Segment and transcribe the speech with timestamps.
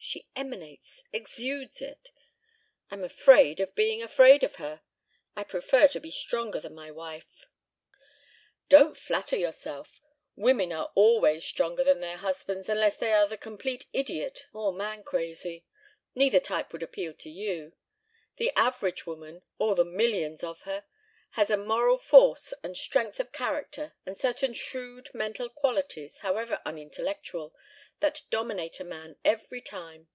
[0.00, 2.12] She emanates, exudes it.
[2.88, 4.82] I'm afraid of being afraid of her.
[5.34, 7.46] I prefer to be stronger than my wife."
[8.68, 10.00] "Don't flatter yourself.
[10.36, 15.02] Women are always stronger than their husbands, unless they are the complete idiot or man
[15.02, 15.66] crazy.
[16.14, 17.72] Neither type would appeal to you.
[18.36, 20.84] The average woman all the millions of her
[21.32, 27.52] has a moral force and strength of character and certain shrewd mental qualities, however unintellectual,
[28.00, 30.08] that dominate a man every time.